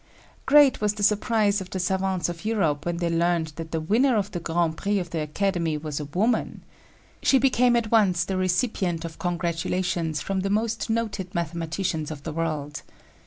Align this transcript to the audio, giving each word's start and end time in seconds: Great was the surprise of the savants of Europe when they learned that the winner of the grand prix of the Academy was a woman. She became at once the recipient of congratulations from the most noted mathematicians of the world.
Great 0.47 0.81
was 0.81 0.95
the 0.95 1.03
surprise 1.03 1.61
of 1.61 1.69
the 1.69 1.79
savants 1.79 2.27
of 2.27 2.43
Europe 2.43 2.87
when 2.87 2.97
they 2.97 3.07
learned 3.11 3.53
that 3.57 3.69
the 3.71 3.79
winner 3.79 4.15
of 4.17 4.31
the 4.31 4.39
grand 4.39 4.75
prix 4.75 4.97
of 4.97 5.11
the 5.11 5.19
Academy 5.21 5.77
was 5.77 5.99
a 5.99 6.05
woman. 6.05 6.63
She 7.21 7.37
became 7.37 7.75
at 7.75 7.91
once 7.91 8.25
the 8.25 8.35
recipient 8.35 9.05
of 9.05 9.19
congratulations 9.19 10.19
from 10.19 10.39
the 10.39 10.49
most 10.49 10.89
noted 10.89 11.35
mathematicians 11.35 12.09
of 12.09 12.23
the 12.23 12.33
world. 12.33 12.81